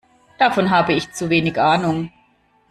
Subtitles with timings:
[0.39, 2.11] Davon habe ich zu wenig Ahnung.